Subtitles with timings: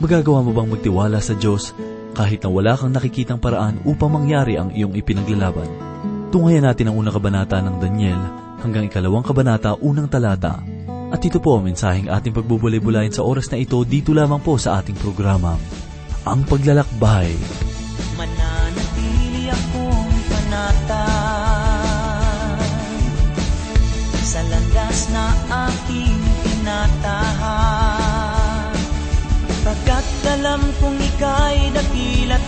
[0.00, 1.76] Magagawa mo bang magtiwala sa Diyos
[2.16, 5.68] kahit na wala kang nakikitang paraan upang mangyari ang iyong ipinaglalaban?
[6.32, 8.20] Tunghayan natin ang unang kabanata ng Daniel
[8.64, 10.64] hanggang ikalawang kabanata unang talata.
[11.12, 14.80] At ito po ang mensaheng ating pagbubulay-bulayin sa oras na ito dito lamang po sa
[14.80, 15.60] ating programa,
[16.24, 17.69] Ang Paglalakbay.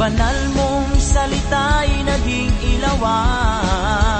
[0.00, 4.19] Banal mong salita'y naging ilawan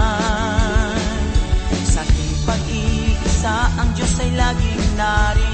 [3.40, 5.49] pag-iisa ang Diyos ay laging nariyan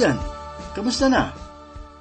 [0.00, 0.24] Kaibigan,
[0.72, 1.28] kamusta na?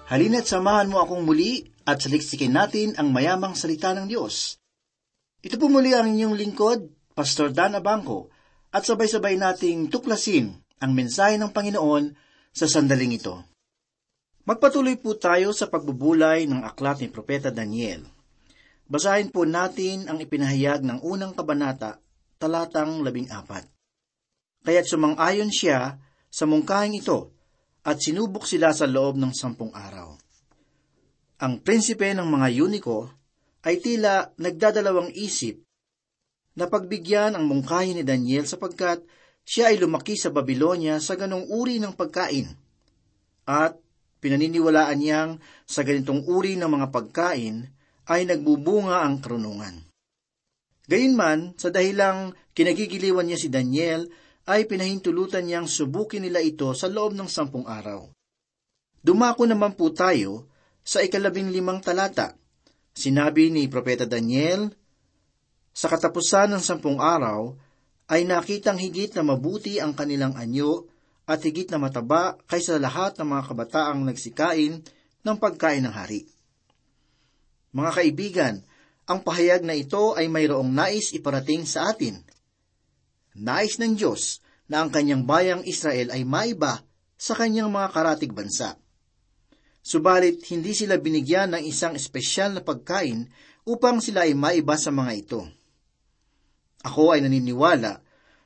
[0.07, 4.55] Halina't samahan mo akong muli at saliksikin natin ang mayamang salita ng Diyos.
[5.43, 8.31] Ito po muli ang inyong lingkod, Pastor Dan Abangco,
[8.71, 10.47] at sabay-sabay nating tuklasin
[10.79, 12.15] ang mensahe ng Panginoon
[12.55, 13.35] sa sandaling ito.
[14.47, 18.07] Magpatuloy po tayo sa pagbubulay ng aklat ni Propeta Daniel.
[18.87, 21.99] Basahin po natin ang ipinahayag ng unang kabanata,
[22.39, 23.67] talatang labing apat.
[24.63, 25.99] Kaya't sumang-ayon siya
[26.31, 27.35] sa mungkahing ito
[27.85, 30.15] at sinubok sila sa loob ng sampung araw.
[31.39, 33.07] Ang prinsipe ng mga Yuniko
[33.63, 35.63] ay tila nagdadalawang isip
[36.59, 38.99] na pagbigyan ang mungkahin ni Daniel sapagkat
[39.47, 42.51] siya ay lumaki sa Babylonia sa ganong uri ng pagkain.
[43.47, 43.79] At
[44.19, 45.31] pinaniniwalaan niyang
[45.63, 47.65] sa ganitong uri ng mga pagkain
[48.11, 49.89] ay nagbubunga ang karunungan.
[50.89, 54.09] Gayunman, sa dahilang kinagigiliwan niya si Daniel
[54.49, 58.09] ay pinahintulutan niyang subukin nila ito sa loob ng sampung araw.
[59.05, 60.49] Dumako naman po tayo
[60.81, 62.33] sa ikalabing limang talata.
[62.97, 64.73] Sinabi ni Propeta Daniel,
[65.69, 67.53] Sa katapusan ng sampung araw,
[68.09, 70.89] ay nakitang higit na mabuti ang kanilang anyo
[71.29, 74.81] at higit na mataba kaysa lahat ng mga kabataang nagsikain
[75.21, 76.25] ng pagkain ng hari.
[77.69, 78.55] Mga kaibigan,
[79.05, 82.17] ang pahayag na ito ay mayroong nais iparating sa atin.
[83.37, 86.85] Nais ng Diyos na ang kanyang bayang Israel ay maiba
[87.19, 88.79] sa kanyang mga karatig bansa.
[89.83, 93.27] Subalit, hindi sila binigyan ng isang espesyal na pagkain
[93.65, 95.41] upang sila ay maiba sa mga ito.
[96.85, 97.99] Ako ay naniniwala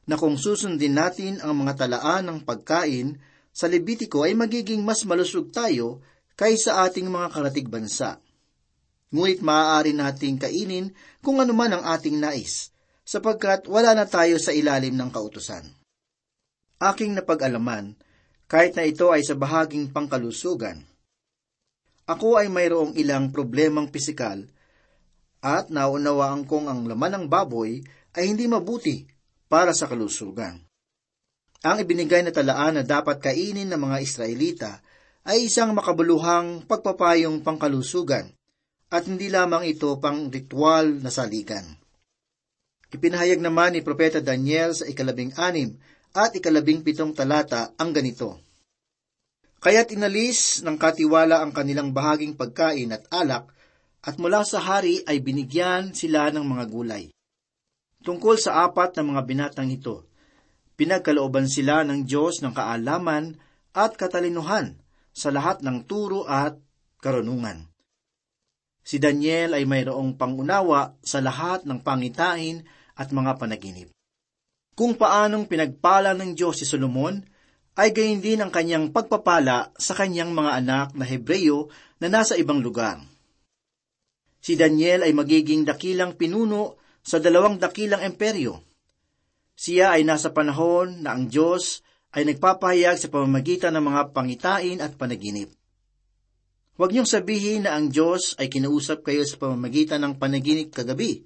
[0.09, 3.21] na kung susundin natin ang mga talaan ng pagkain
[3.53, 6.01] sa Levitiko ay magiging mas malusog tayo
[6.33, 8.17] kaysa ating mga karatig bansa.
[9.13, 10.89] Ngunit maaari nating kainin
[11.21, 12.72] kung ano man ang ating nais,
[13.03, 15.67] sapagkat wala na tayo sa ilalim ng kautusan.
[16.79, 17.95] Aking napag-alaman,
[18.47, 20.83] kahit na ito ay sa bahaging pangkalusugan,
[22.03, 24.43] ako ay mayroong ilang problemang pisikal
[25.39, 27.79] at naunawaan kong ang laman ng baboy
[28.15, 29.07] ay hindi mabuti
[29.47, 30.59] para sa kalusugan.
[31.63, 34.71] Ang ibinigay na talaan na dapat kainin ng mga Israelita
[35.23, 38.35] ay isang makabuluhang pagpapayong pangkalusugan
[38.91, 41.63] at hindi lamang ito pang ritual na saligan.
[42.93, 45.73] Ipinahayag naman ni Propeta Daniel sa ikalabing anim
[46.13, 48.37] at ikalabing pitong talata ang ganito.
[49.57, 53.49] Kaya't inalis ng katiwala ang kanilang bahaging pagkain at alak,
[54.03, 57.09] at mula sa hari ay binigyan sila ng mga gulay.
[58.03, 60.03] Tungkol sa apat na mga binatang ito,
[60.75, 63.39] pinagkalooban sila ng Diyos ng kaalaman
[63.71, 64.75] at katalinuhan
[65.15, 66.59] sa lahat ng turo at
[66.99, 67.63] karunungan.
[68.83, 72.67] Si Daniel ay mayroong pangunawa sa lahat ng pangitain
[72.97, 73.89] at mga panaginip.
[74.73, 77.21] Kung paanong pinagpala ng Diyos si Solomon,
[77.73, 82.61] ay gayon din ang kanyang pagpapala sa kanyang mga anak na Hebreyo na nasa ibang
[82.61, 83.01] lugar.
[84.43, 88.61] Si Daniel ay magiging dakilang pinuno sa dalawang dakilang emperyo.
[89.53, 94.93] Siya ay nasa panahon na ang Diyos ay nagpapahayag sa pamamagitan ng mga pangitain at
[94.97, 95.49] panaginip.
[96.73, 101.25] Huwag niyong sabihin na ang Diyos ay kinausap kayo sa pamamagitan ng panaginip kagabi,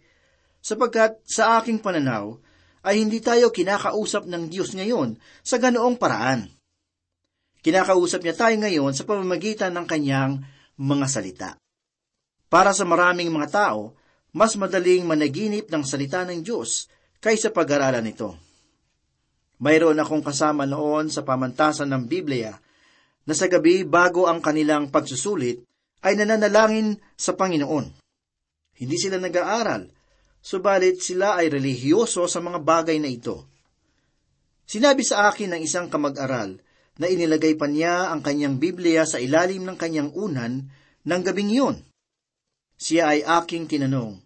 [0.68, 2.36] sapagkat sa aking pananaw,
[2.84, 6.52] ay hindi tayo kinakausap ng Diyos ngayon sa ganoong paraan.
[7.64, 10.44] Kinakausap niya tayo ngayon sa pamamagitan ng kanyang
[10.75, 11.50] mga salita.
[12.52, 13.96] Para sa maraming mga tao,
[14.36, 16.92] mas madaling managinip ng salita ng Diyos
[17.24, 18.36] kaysa pag-aralan ito.
[19.63, 22.54] Mayroon akong kasama noon sa pamantasan ng Biblia
[23.25, 25.63] na sa gabi bago ang kanilang pagsusulit
[26.06, 27.90] ay nananalangin sa Panginoon.
[28.78, 29.97] Hindi sila nag-aaral,
[30.48, 33.44] subalit sila ay relihiyoso sa mga bagay na ito.
[34.64, 36.56] Sinabi sa akin ng isang kamag-aral
[36.96, 40.72] na inilagay pa niya ang kanyang Biblia sa ilalim ng kanyang unan
[41.04, 41.78] ng gabing iyon.
[42.80, 44.24] Siya ay aking tinanong,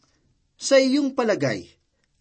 [0.62, 1.66] Sa iyong palagay,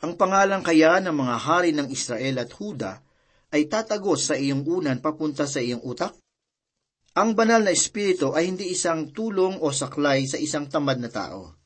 [0.00, 3.05] ang pangalan kaya ng mga hari ng Israel at Huda
[3.52, 6.17] ay tatagos sa iyong unan papunta sa iyong utak?
[7.20, 11.59] Ang banal na espiritu ay hindi isang tulong o saklay sa isang tamad na tao.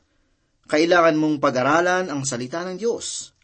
[0.65, 3.37] Kailangan mong pag-aralan ang salita ng Diyos.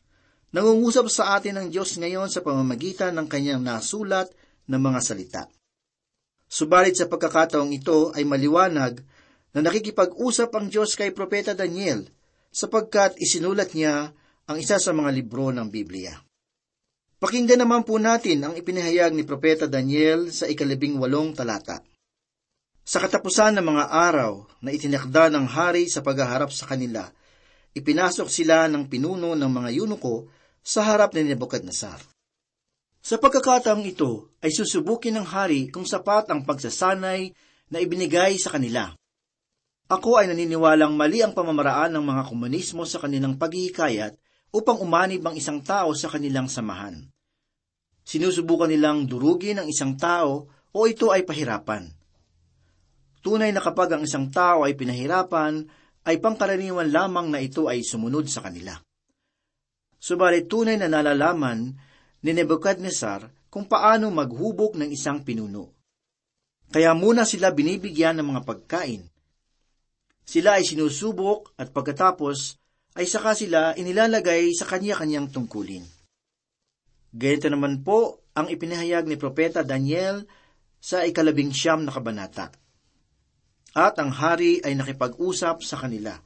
[0.56, 4.32] Nangungusap sa atin ang Diyos ngayon sa pamamagitan ng kanyang nasulat
[4.66, 5.42] na mga salita.
[6.50, 8.98] Subalit sa pagkakataong ito ay maliwanag
[9.54, 12.08] na nakikipag-usap ang Diyos kay Propeta Daniel
[12.50, 14.10] sapagkat isinulat niya
[14.50, 16.18] ang isa sa mga libro ng Biblia.
[17.20, 21.84] Pakinggan naman po natin ang ipinahayag ni Propeta Daniel sa ikalabing walong talata.
[22.90, 27.06] Sa katapusan ng mga araw na itinakda ng hari sa paghaharap sa kanila,
[27.70, 30.26] ipinasok sila ng pinuno ng mga yunuko
[30.58, 32.02] sa harap ni Nebuchadnezzar.
[32.98, 37.30] Sa pagkakataong ito ay susubukin ng hari kung sapat ang pagsasanay
[37.70, 38.90] na ibinigay sa kanila.
[39.86, 44.18] Ako ay naniniwalang mali ang pamamaraan ng mga komunismo sa kanilang paghihikayat
[44.50, 47.06] upang umanib ang isang tao sa kanilang samahan.
[48.02, 51.99] Sinusubukan nilang durugin ang isang tao o ito ay pahirapan.
[53.20, 55.64] Tunay na kapag ang isang tao ay pinahirapan,
[56.08, 58.72] ay pangkaraniwan lamang na ito ay sumunod sa kanila.
[60.00, 61.76] Subalit tunay na nalalaman
[62.24, 65.76] ni Nebuchadnezzar kung paano maghubog ng isang pinuno.
[66.72, 69.02] Kaya muna sila binibigyan ng mga pagkain.
[70.24, 72.56] Sila ay sinusubok at pagkatapos
[72.96, 75.82] ay saka sila inilalagay sa kanya-kanyang tungkulin.
[77.10, 80.22] Ganito naman po ang ipinahayag ni Propeta Daniel
[80.78, 82.54] sa ikalabing siyam na kabanata.
[83.74, 86.18] At ang hari ay nakipag-usap sa kanila.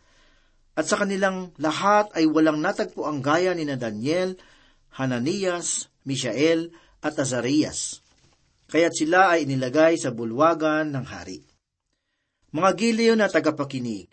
[0.74, 4.34] At sa kanilang lahat ay walang natagpo ang gaya ni na Daniel,
[4.96, 6.72] Hananias, Mishael,
[7.04, 8.00] at Azarias.
[8.72, 11.44] Kaya't sila ay inilagay sa bulwagan ng hari.
[12.54, 14.08] Mga giliw na tagapakinig,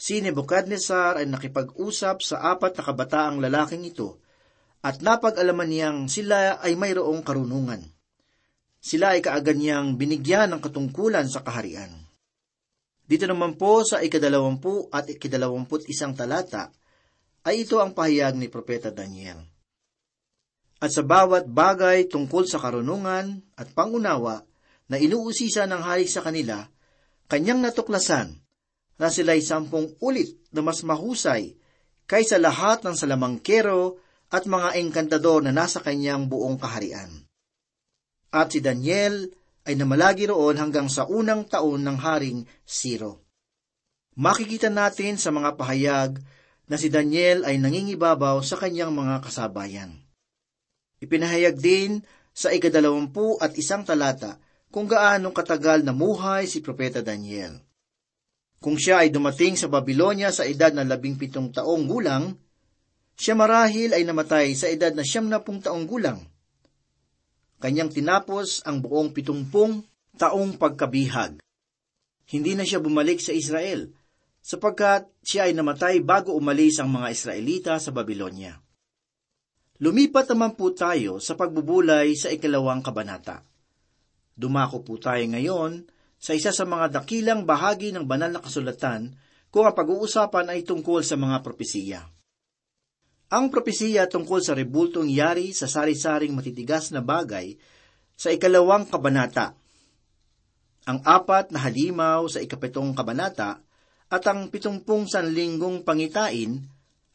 [0.00, 4.20] si Nebuchadnezzar ay nakipag-usap sa apat na kabataang lalaking ito
[4.80, 7.84] at napag-alaman niyang sila ay mayroong karunungan.
[8.80, 11.99] Sila ay kaagad niyang binigyan ng katungkulan sa kaharian.
[13.10, 16.70] Dito naman po sa ikadalawampu at ikadalawamput isang talata,
[17.42, 19.42] ay ito ang pahayag ni Propeta Daniel.
[20.78, 24.46] At sa bawat bagay tungkol sa karunungan at pangunawa
[24.86, 26.62] na inuusisa ng hari sa kanila,
[27.26, 28.38] kanyang natuklasan
[28.94, 31.58] na sila'y sampung ulit na mas mahusay
[32.06, 33.98] kaysa lahat ng salamangkero
[34.30, 37.10] at mga engkantador na nasa kanyang buong kaharian.
[38.30, 39.34] At si Daniel
[39.68, 43.24] ay namalagi roon hanggang sa unang taon ng Haring Siro.
[44.16, 46.20] Makikita natin sa mga pahayag
[46.70, 49.90] na si Daniel ay nangingibabaw sa kanyang mga kasabayan.
[51.00, 54.38] Ipinahayag din sa ikadalawampu at isang talata
[54.70, 57.58] kung gaanong katagal na muhay si Propeta Daniel.
[58.60, 62.36] Kung siya ay dumating sa Babylonia sa edad na labing pitong taong gulang,
[63.18, 66.20] siya marahil ay namatay sa edad na siyam na taong gulang.
[67.60, 69.84] Kanyang tinapos ang buong pitungpung
[70.16, 71.44] taong pagkabihag.
[72.32, 73.92] Hindi na siya bumalik sa Israel
[74.40, 78.56] sapagkat siya ay namatay bago umalis ang mga Israelita sa Babylonia.
[79.80, 83.44] Lumipat naman po tayo sa pagbubulay sa ikalawang kabanata.
[84.32, 85.84] Dumako po tayo ngayon
[86.16, 89.12] sa isa sa mga dakilang bahagi ng banal na kasulatan
[89.52, 92.08] kung ang pag-uusapan ay tungkol sa mga propesiya.
[93.30, 97.54] Ang propesiya tungkol sa rebultong yari sa sari-saring matitigas na bagay
[98.18, 99.54] sa ikalawang kabanata.
[100.90, 103.62] Ang apat na halimaw sa ikapitong kabanata
[104.10, 106.58] at ang pitungpung sanlinggong pangitain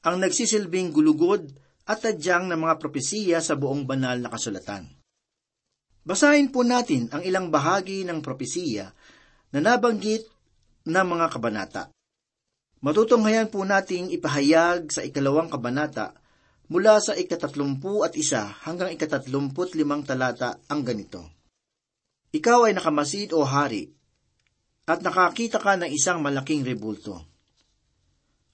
[0.07, 1.51] ang nagsisilbing gulugod
[1.83, 4.87] at tadyang ng mga propesiya sa buong banal na kasulatan.
[6.05, 8.87] Basahin po natin ang ilang bahagi ng propesiya
[9.51, 10.23] na nabanggit
[10.87, 11.94] ng mga kabanata.
[12.85, 16.13] Matutunghayan po nating ipahayag sa ikalawang kabanata
[16.69, 21.25] mula sa ikatatlumpu at isa hanggang ikatatlumpu't limang talata ang ganito.
[22.29, 23.89] Ikaw ay nakamasid o hari,
[24.85, 27.25] at nakakita ka ng isang malaking rebulto.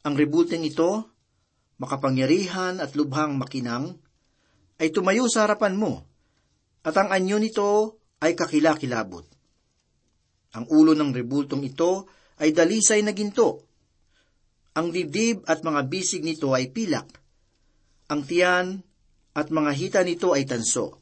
[0.08, 1.12] Ang rebulteng ito,
[1.84, 4.00] makapangyarihan at lubhang makinang,
[4.80, 6.08] ay tumayo sa harapan mo,
[6.88, 9.28] at ang anyo nito ay kakilakilabot.
[10.56, 12.08] Ang ulo ng rebultong ito
[12.40, 13.71] ay dalisay na ginto.
[14.72, 17.12] Ang dibdib at mga bisig nito ay pilak.
[18.08, 18.80] Ang tiyan
[19.36, 21.00] at mga hita nito ay tanso.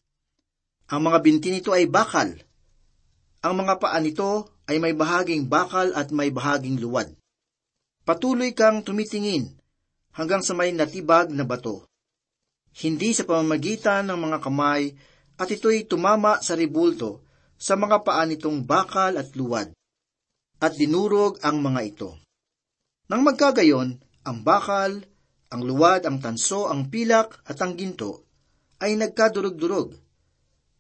[0.90, 2.34] Ang mga binti nito ay bakal.
[3.46, 7.14] Ang mga paa nito ay may bahaging bakal at may bahaging luwad.
[8.06, 9.54] Patuloy kang tumitingin
[10.18, 11.86] hanggang sa may natibag na bato.
[12.74, 14.94] Hindi sa pamamagitan ng mga kamay
[15.38, 17.22] at ito'y tumama sa ribulto
[17.60, 19.76] sa mga paa nitong bakal at luwad,
[20.64, 22.10] at dinurog ang mga ito.
[23.10, 25.02] Nang magkagayon, ang bakal,
[25.50, 28.22] ang luwad, ang tanso, ang pilak at ang ginto
[28.78, 29.98] ay nagkadurog-durog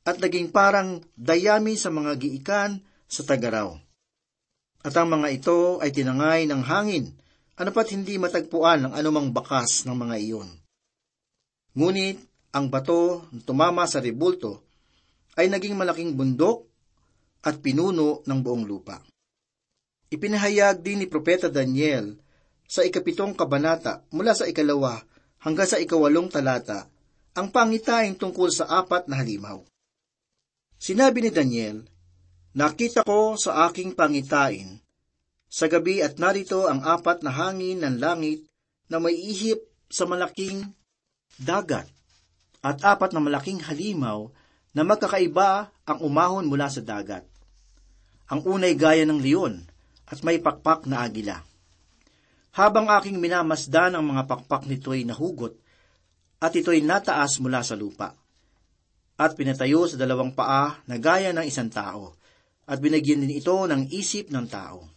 [0.05, 3.73] at naging parang dayami sa mga giikan sa tagaraw.
[4.85, 7.17] At ang mga ito ay tinangay ng hangin,
[7.57, 10.49] anupat hindi matagpuan ang anumang bakas ng mga iyon.
[11.73, 12.17] Ngunit
[12.53, 14.63] ang bato na tumama sa ribulto
[15.33, 16.65] ay naging malaking bundok
[17.41, 19.01] at pinuno ng buong lupa.
[20.09, 22.17] Ipinahayag din ni Propeta Daniel
[22.65, 25.05] sa ikapitong kabanata mula sa ikalawa
[25.45, 26.89] hanggang sa ikawalong talata
[27.37, 29.61] ang pangitain tungkol sa apat na halimaw.
[30.81, 31.85] Sinabi ni Daniel,
[32.57, 34.81] Nakita ko sa aking pangitain
[35.45, 38.49] sa gabi at narito ang apat na hangin ng langit
[38.89, 40.65] na may ihip sa malaking
[41.37, 41.85] dagat
[42.65, 44.33] at apat na malaking halimaw
[44.73, 47.21] na magkakaiba ang umahon mula sa dagat.
[48.33, 49.68] Ang unay gaya ng leon
[50.09, 51.37] at may pakpak na agila.
[52.57, 55.53] Habang aking minamasdan ang mga pakpak nito'y nahugot
[56.41, 58.17] at ito'y nataas mula sa lupa
[59.19, 62.15] at pinatayo sa dalawang paa na gaya ng isang tao
[62.65, 64.87] at binagyan din ito ng isip ng tao.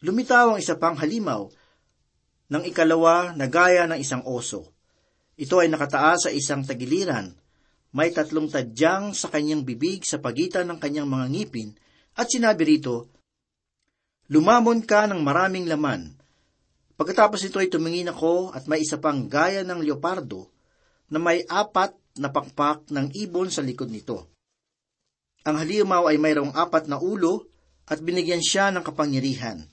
[0.00, 1.44] Lumitaw ang isa pang halimaw
[2.50, 4.72] ng ikalawa na gaya ng isang oso.
[5.36, 7.36] Ito ay nakataas sa isang tagiliran.
[7.92, 11.70] May tatlong tadyang sa kanyang bibig sa pagitan ng kanyang mga ngipin
[12.16, 13.09] at sinabi rito,
[14.30, 16.14] Lumamon ka ng maraming laman.
[16.94, 20.46] Pagkatapos ito ay tumingin ako at may isa pang gaya ng leopardo
[21.10, 24.30] na may apat na pakpak ng ibon sa likod nito.
[25.42, 27.48] Ang halimaw ay mayroong apat na ulo
[27.90, 29.66] at binigyan siya ng kapangyarihan.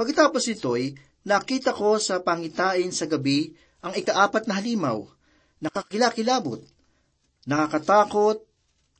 [0.00, 0.96] Pagkatapos ito'y
[1.28, 3.52] nakita ko sa pangitain sa gabi
[3.84, 5.04] ang ikaapat na halimaw
[5.60, 6.64] nakakilakilabot,
[7.44, 8.40] nakakatakot,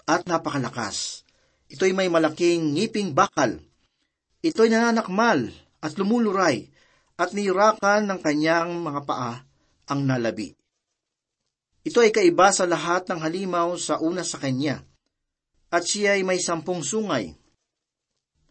[0.04, 1.24] at napakalakas.
[1.70, 3.62] Ito'y may malaking ngiping bakal.
[4.40, 5.52] Ito'y nananakmal
[5.84, 6.64] at lumuluray
[7.20, 9.44] at niyurakan ng kanyang mga paa
[9.92, 10.56] ang nalabi.
[11.84, 14.80] Ito ay kaiba sa lahat ng halimaw sa una sa kanya,
[15.68, 17.36] at siya ay may sampung sungay.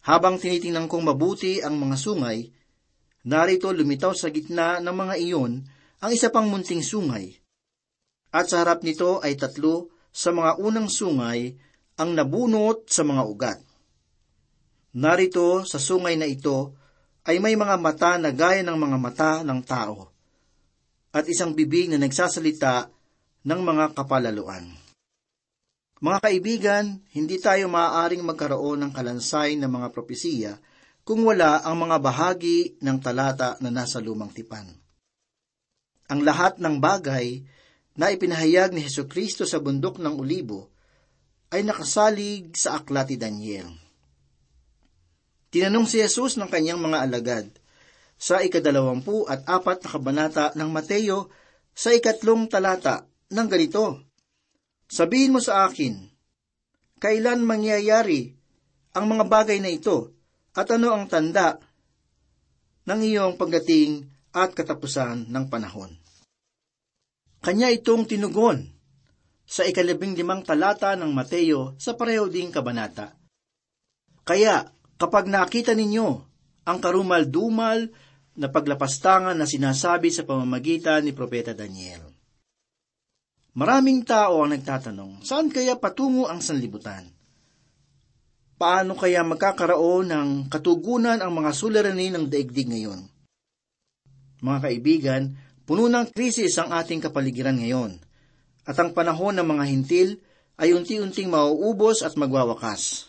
[0.05, 2.50] Habang tinitingnan kong mabuti ang mga sungay,
[3.25, 5.62] narito lumitaw sa gitna ng mga iyon
[6.05, 7.34] ang isa pang munting sungay.
[8.29, 11.53] At sa harap nito ay tatlo sa mga unang sungay
[11.98, 13.60] ang nabunot sa mga ugat.
[14.89, 16.74] Narito sa sungay na ito
[17.29, 20.10] ay may mga mata na gaya ng mga mata ng tao
[21.13, 22.89] at isang bibig na nagsasalita
[23.46, 24.65] ng mga kapalaluan.
[26.00, 30.53] Mga kaibigan, hindi tayo maaaring magkaroon ng kalansay ng mga propesiya
[31.05, 34.65] kung wala ang mga bahagi ng talata na nasa lumang tipan.
[36.10, 37.46] Ang lahat ng bagay
[37.93, 40.72] na ipinahayag ni Heso Kristo sa bundok ng Ulibo
[41.53, 43.88] ay nakasalig sa aklat ni Daniel.
[45.50, 47.46] Tinanong si Jesus ng kanyang mga alagad
[48.20, 51.34] sa ikadalawampu at apat na kabanata ng Mateo
[51.74, 54.06] sa ikatlong talata ng ganito,
[54.89, 56.01] Sabihin mo sa akin,
[56.98, 58.34] kailan mangyayari
[58.98, 60.18] ang mga bagay na ito
[60.58, 61.62] at ano ang tanda
[62.89, 65.94] ng iyong pagdating at katapusan ng panahon.
[67.39, 68.65] Kanya itong tinugon
[69.46, 73.13] sa ikalabing limang talata ng Mateo sa pareho ding kabanata.
[74.25, 74.68] Kaya,
[75.00, 76.08] kapag nakita ninyo
[76.68, 77.89] ang karumal-dumal
[78.36, 82.03] na paglapastangan na sinasabi sa pamamagitan ni Propeta Daniel.
[83.58, 87.10] Maraming tao ang nagtatanong, saan kaya patungo ang sanlibutan?
[88.60, 93.08] Paano kaya magkakaroon ng katugunan ang mga suliranin ng daigdig ngayon?
[94.44, 95.24] Mga kaibigan,
[95.70, 98.01] Puno ng krisis ang ating kapaligiran ngayon,
[98.66, 100.09] at ang panahon ng mga hintil
[100.57, 103.08] ay unti-unting mauubos at magwawakas.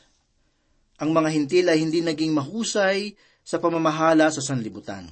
[1.00, 5.08] Ang mga hintil ay hindi naging mahusay sa pamamahala sa sanlibutan.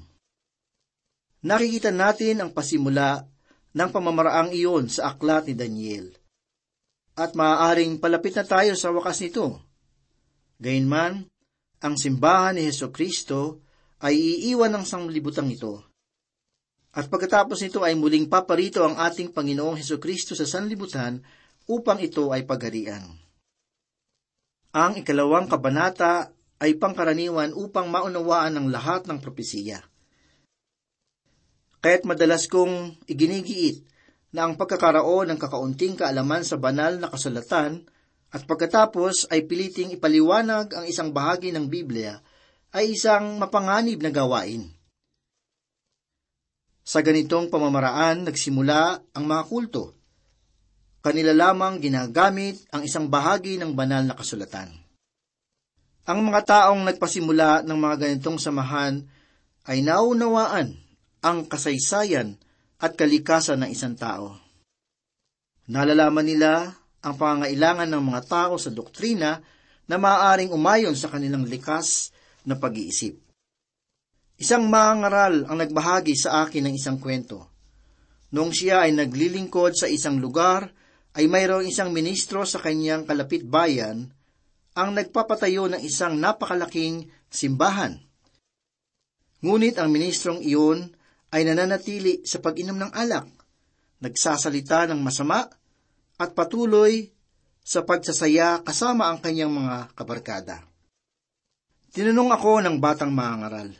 [1.43, 3.25] Nakikita natin ang pasimula
[3.73, 6.13] ng pamamaraang iyon sa aklat ni Daniel.
[7.17, 9.65] At maaaring palapit na tayo sa wakas nito.
[10.61, 11.27] Gayunman,
[11.81, 13.65] ang simbahan ni Heso Kristo
[14.05, 15.89] ay iiwan ng sanglibutang ito
[16.99, 21.21] at pagkatapos nito ay muling paparito ang ating Panginoong Heso Kristo sa sanlibutan
[21.69, 23.05] upang ito ay pagharian.
[24.79, 26.31] Ang ikalawang kabanata
[26.63, 29.83] ay pangkaraniwan upang maunawaan ang lahat ng propesiya.
[31.83, 33.83] Kaya't madalas kong iginigiit
[34.31, 37.91] na ang pagkakaroon ng kakaunting kaalaman sa banal na kasulatan
[38.31, 42.23] at pagkatapos ay piliting ipaliwanag ang isang bahagi ng Biblia
[42.71, 44.71] ay isang mapanganib na gawain.
[46.87, 49.98] Sa ganitong pamamaraan nagsimula ang mga kulto.
[51.09, 54.69] Kanila lamang ginagamit ang isang bahagi ng banal na kasulatan.
[56.05, 59.09] Ang mga taong nagpasimula ng mga ganitong samahan
[59.65, 60.77] ay naunawaan
[61.25, 62.37] ang kasaysayan
[62.77, 64.37] at kalikasan ng isang tao.
[65.73, 69.41] Nalalaman nila ang pangangailangan ng mga tao sa doktrina
[69.89, 72.13] na maaaring umayon sa kanilang likas
[72.45, 73.17] na pag-iisip.
[74.37, 77.49] Isang mangaral ang nagbahagi sa akin ng isang kwento.
[78.37, 80.77] Noong siya ay naglilingkod sa isang lugar,
[81.19, 84.07] ay mayroong isang ministro sa kanyang kalapit bayan
[84.79, 87.99] ang nagpapatayo ng isang napakalaking simbahan.
[89.43, 90.95] Ngunit ang ministrong iyon
[91.35, 93.27] ay nananatili sa pag-inom ng alak,
[93.99, 95.51] nagsasalita ng masama,
[96.19, 97.11] at patuloy
[97.67, 100.63] sa pagsasaya kasama ang kanyang mga kabarkada.
[101.91, 103.75] Tinanong ako ng batang mangaral,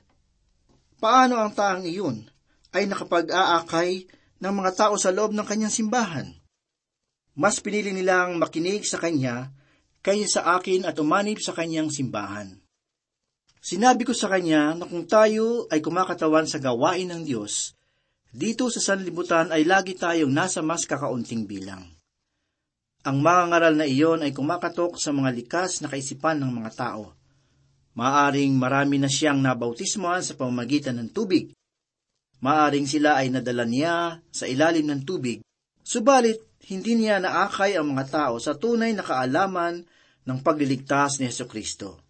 [0.99, 2.27] Paano ang taang iyon
[2.75, 4.11] ay nakapag-aakay
[4.43, 6.35] ng mga tao sa loob ng kanyang simbahan?
[7.39, 9.55] Mas pinili nilang makinig sa kanya
[10.03, 12.59] kaysa sa akin at umanib sa kanyang simbahan.
[13.63, 17.79] Sinabi ko sa kanya na kung tayo ay kumakatawan sa gawain ng Diyos,
[18.35, 21.87] dito sa sanlibutan ay lagi tayong nasa mas kakaunting bilang.
[23.07, 27.15] Ang mga ngaral na iyon ay kumakatok sa mga likas na kaisipan ng mga tao.
[27.95, 31.55] Maaring marami na siyang nabautismohan sa pamamagitan ng tubig.
[32.43, 35.39] Maaring sila ay nadala niya sa ilalim ng tubig,
[35.87, 39.87] subalit hindi niya naakay ang mga tao sa tunay na kaalaman
[40.27, 42.03] ng pagliligtas ni Yeso Kristo.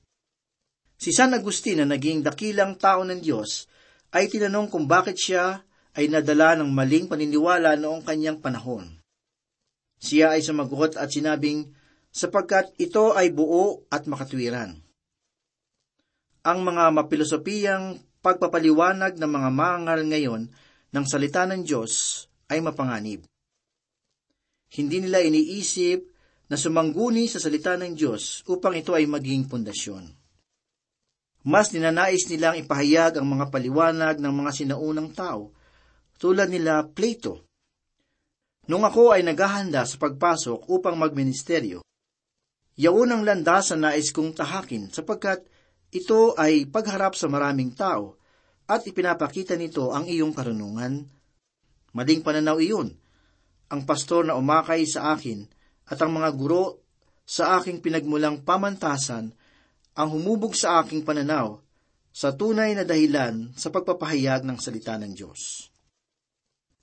[0.98, 3.68] Si San Agustin na naging dakilang tao ng Diyos
[4.16, 5.62] ay tinanong kung bakit siya
[5.94, 8.98] ay nadala ng maling paniniwala noong kanyang panahon.
[9.98, 11.74] Siya ay sumagot at sinabing,
[12.08, 14.88] sapagkat ito ay buo at makatwiran
[16.48, 20.42] ang mga mapilosopiyang pagpapaliwanag ng mga mangal ngayon
[20.88, 23.28] ng salita ng Diyos ay mapanganib.
[24.68, 26.00] Hindi nila iniisip
[26.48, 30.04] na sumangguni sa salita ng Diyos upang ito ay maging pundasyon.
[31.48, 35.54] Mas ninanais nilang ipahayag ang mga paliwanag ng mga sinaunang tao,
[36.20, 37.46] tulad nila Plato.
[38.68, 41.80] Nung ako ay naghahanda sa pagpasok upang magministeryo,
[42.76, 45.40] yaon ang landas na nais kong tahakin sapagkat
[45.88, 48.20] ito ay pagharap sa maraming tao
[48.68, 51.08] at ipinapakita nito ang iyong karunungan.
[51.96, 52.92] Maling pananaw iyon.
[53.68, 55.44] Ang pastor na umakay sa akin
[55.88, 56.80] at ang mga guro
[57.28, 59.36] sa aking pinagmulang pamantasan
[59.92, 61.60] ang humubog sa aking pananaw
[62.08, 65.68] sa tunay na dahilan sa pagpapahayag ng salita ng Diyos.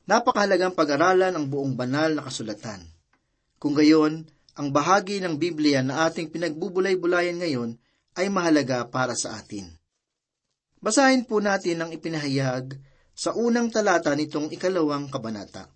[0.06, 2.86] Napakahalagang pag-aralan ang buong banal na kasulatan.
[3.58, 7.76] Kung gayon, ang bahagi ng Biblia na ating pinagbubulay-bulayan ngayon
[8.16, 9.68] ay mahalaga para sa atin.
[10.80, 12.78] Basahin po natin ang ipinahayag
[13.12, 15.75] sa unang talata nitong ikalawang kabanata.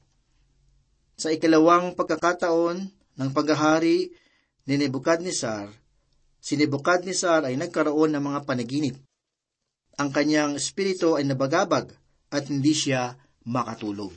[1.20, 2.78] Sa ikalawang pagkakataon
[3.20, 4.08] ng paghahari
[4.64, 5.68] ni Nebuchadnezzar,
[6.40, 8.96] si Nebuchadnezzar ay nagkaroon ng mga panaginip.
[10.00, 11.92] Ang kanyang espiritu ay nabagabag
[12.32, 14.16] at hindi siya makatulog.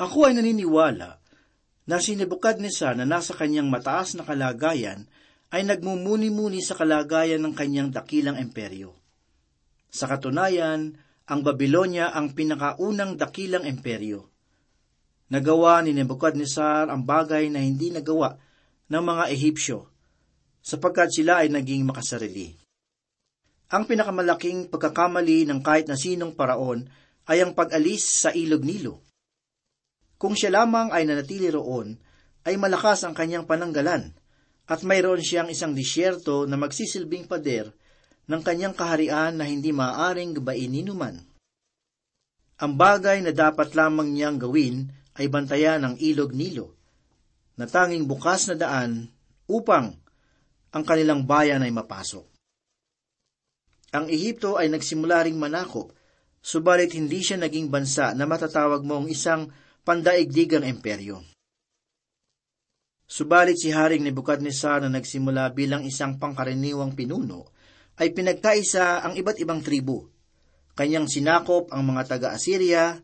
[0.00, 1.20] Ako ay naniniwala
[1.84, 5.04] na si Nebuchadnezzar na nasa kanyang mataas na kalagayan
[5.52, 8.96] ay nagmumuni-muni sa kalagayan ng kanyang dakilang imperyo.
[9.92, 10.96] Sa katunayan,
[11.28, 14.31] ang Babylonia ang pinakaunang dakilang imperyo.
[15.32, 18.36] Nagawa ni Nebuchadnezzar ang bagay na hindi nagawa
[18.92, 19.88] ng mga Ehipsyo,
[20.60, 22.52] sapagkat sila ay naging makasarili.
[23.72, 26.84] Ang pinakamalaking pagkakamali ng kahit na sinong paraon
[27.32, 29.00] ay ang pag-alis sa ilog Nilo.
[30.20, 31.96] Kung siya lamang ay nanatili roon,
[32.44, 34.12] ay malakas ang kanyang pananggalan,
[34.68, 37.72] at mayroon siyang isang disyerto na magsisilbing pader
[38.28, 41.16] ng kanyang kaharian na hindi maaaring gabain ni numan.
[42.60, 46.76] Ang bagay na dapat lamang niyang gawin ay bantayan ang ilog Nilo,
[47.60, 49.12] na tanging bukas na daan
[49.48, 49.92] upang
[50.72, 52.24] ang kanilang bayan ay mapasok.
[53.92, 55.92] Ang Ehipto ay nagsimula ring manakop
[56.42, 59.46] subalit hindi siya naging bansa na matatawag mong isang
[59.86, 61.22] pandaigdigang emperyo.
[63.06, 67.52] Subalit si Haring Nebuchadnezzar na nagsimula bilang isang pangkaraniwang pinuno,
[68.00, 70.08] ay pinagkaisa ang iba't ibang tribu.
[70.72, 72.96] Kanyang sinakop ang mga taga-Assyria,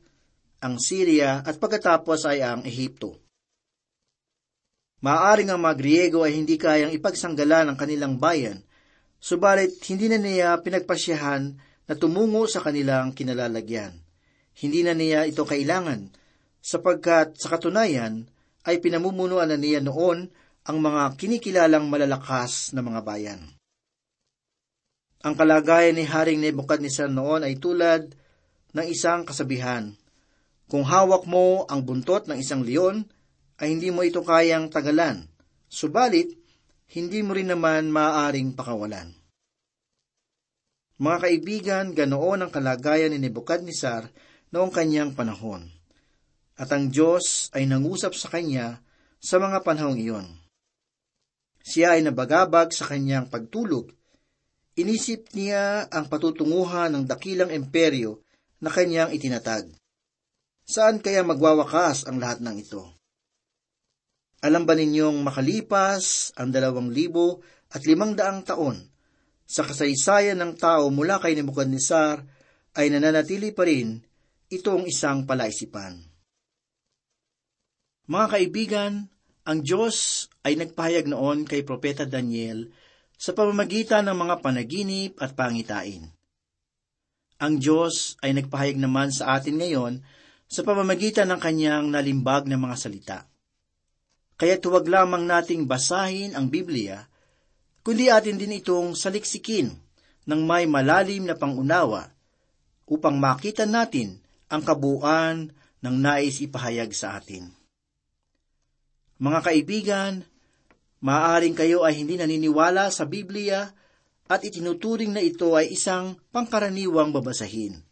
[0.59, 3.15] ang Syria at pagkatapos ay ang Ehipto.
[4.99, 8.59] Maaring ang mga Griego ay hindi kayang ipagsanggalan ang kanilang bayan,
[9.23, 11.55] subalit hindi na niya pinagpasyahan
[11.87, 13.95] na tumungo sa kanilang kinalalagyan.
[14.59, 16.11] Hindi na niya ito kailangan,
[16.59, 18.27] sapagkat sa katunayan
[18.67, 20.27] ay pinamumunuan na niya noon
[20.67, 23.41] ang mga kinikilalang malalakas na mga bayan.
[25.23, 28.11] Ang kalagayan ni Haring Nebuchadnezzar noon ay tulad
[28.75, 29.95] ng isang kasabihan.
[30.69, 33.09] Kung hawak mo ang buntot ng isang leon,
[33.57, 35.25] ay hindi mo ito kayang tagalan.
[35.65, 36.37] Subalit,
[36.93, 39.17] hindi mo rin naman maaaring pakawalan.
[41.01, 44.13] Mga kaibigan, ganoon ang kalagayan ni Nebuchadnezzar
[44.53, 45.73] noong kanyang panahon.
[46.59, 48.85] At ang Diyos ay nangusap sa kanya
[49.23, 50.27] sa mga panahong iyon.
[51.65, 53.89] Siya ay nabagabag sa kanyang pagtulog.
[54.77, 58.21] Inisip niya ang patutunguhan ng dakilang imperyo
[58.59, 59.71] na kanyang itinatag.
[60.69, 62.85] Saan kaya magwawakas ang lahat ng ito?
[64.45, 67.41] Alam ba ninyong makalipas ang dalawang libo
[67.73, 68.77] at limang daang taon
[69.49, 72.21] sa kasaysayan ng tao mula kay Nebuchadnezzar
[72.77, 74.05] ay nananatili pa rin
[74.53, 76.05] itong isang palaisipan.
[78.13, 78.93] Mga kaibigan,
[79.49, 82.69] ang Diyos ay nagpahayag noon kay Propeta Daniel
[83.17, 86.13] sa pamamagitan ng mga panaginip at pangitain.
[87.41, 90.05] Ang Diyos ay nagpahayag naman sa atin ngayon
[90.49, 93.19] sa pamamagitan ng kanyang nalimbag na mga salita.
[94.41, 97.05] Kaya tuwag lamang nating basahin ang Biblia
[97.85, 99.73] kundi atin din itong saliksikin
[100.29, 102.13] ng may malalim na pangunawa
[102.85, 107.49] upang makita natin ang kabuuan ng nais ipahayag sa atin.
[109.19, 110.13] Mga kaibigan,
[111.01, 113.73] maaaring kayo ay hindi naniniwala sa Biblia
[114.29, 117.88] at itinuturing na ito ay isang pangkaraniwang babasahin.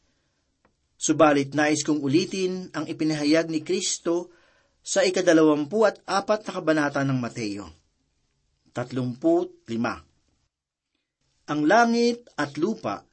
[0.97, 4.33] Subalit nais kong ulitin ang ipinahayag ni Kristo
[4.81, 7.69] sa ikadalawampu at apat na kabanata ng Mateo.
[8.73, 11.53] 35.
[11.53, 13.05] Ang langit at lupa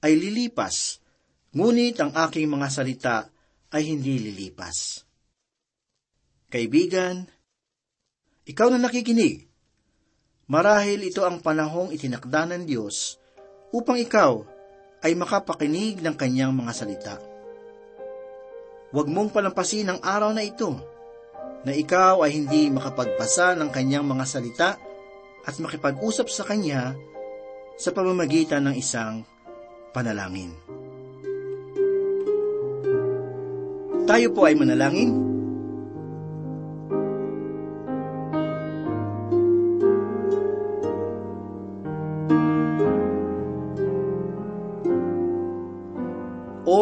[0.00, 1.04] ay lilipas,
[1.52, 3.28] ngunit ang aking mga salita
[3.72, 5.02] ay hindi lilipas.
[6.48, 7.26] Kaibigan,
[8.46, 9.50] ikaw na nakikinig,
[10.46, 13.18] marahil ito ang panahong itinakda ng Diyos
[13.74, 14.46] upang ikaw
[15.04, 17.14] ay makapakinig ng kanyang mga salita.
[18.94, 20.72] Huwag mong palampasin ang araw na ito.
[21.66, 24.78] na ikaw ay hindi makapagbasa ng kanyang mga salita
[25.42, 26.94] at makipag-usap sa kanya
[27.74, 29.26] sa pamamagitan ng isang
[29.90, 30.54] panalangin.
[34.06, 35.35] Tayo po ay manalangin.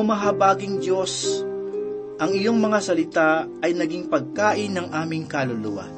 [0.04, 1.42] Mahabaging Diyos,
[2.14, 5.88] ang iyong mga salita ay naging pagkain ng aming kaluluwa.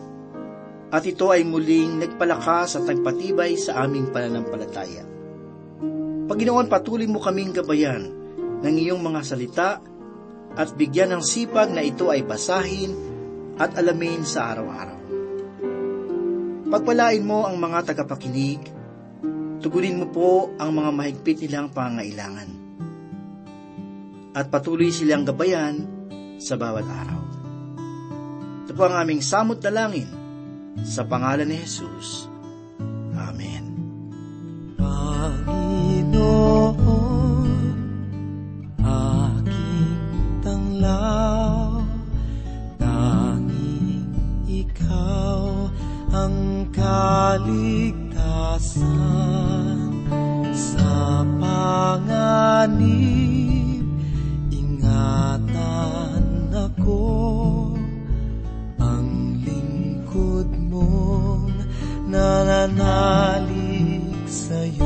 [0.88, 5.04] At ito ay muling nagpalakas at nagpatibay sa aming pananampalataya.
[6.26, 8.08] Paginoon, patuloy mo kaming gabayan
[8.64, 9.78] ng iyong mga salita
[10.56, 12.96] at bigyan ng sipag na ito ay basahin
[13.60, 15.00] at alamin sa araw-araw.
[16.66, 18.58] Pagpalain mo ang mga tagapakinig,
[19.62, 22.65] tugunin mo po ang mga mahigpit nilang pangailangan.
[24.36, 25.80] At patuloy silang gabayan
[26.36, 27.22] sa bawat araw.
[28.68, 30.12] Ito po ang aming samot na langin
[30.84, 32.28] sa pangalan ni Jesus.
[33.16, 33.64] Amen.
[34.76, 36.12] Panginoon,
[38.84, 39.96] aking
[40.44, 41.80] tanglaw,
[42.76, 44.12] tanging
[44.44, 45.72] ikaw
[46.12, 48.84] ang kaligtasan
[50.52, 53.55] sa panganib.
[55.06, 56.98] Ingatan ako,
[58.82, 61.46] ang lingkod mong
[62.10, 64.85] nananalig sa'yo.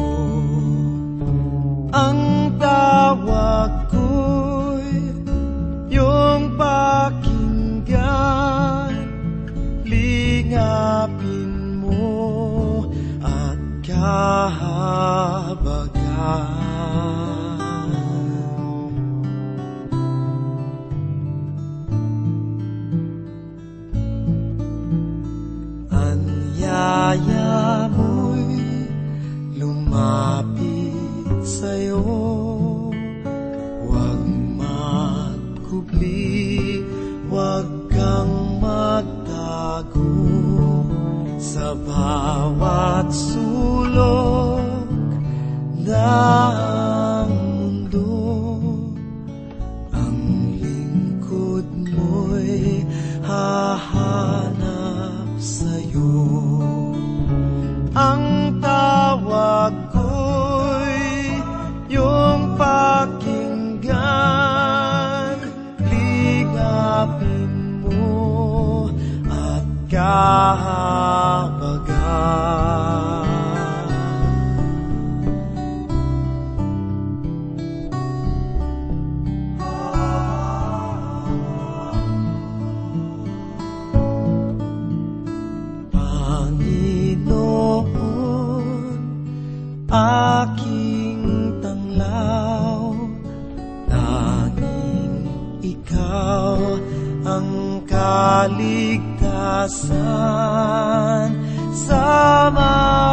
[99.61, 101.29] Kaligtasan
[101.77, 102.80] sa mga